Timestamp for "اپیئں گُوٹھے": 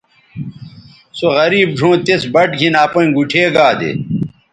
2.85-3.43